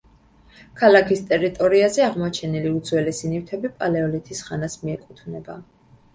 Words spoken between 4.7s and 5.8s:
მიეკუთვნება.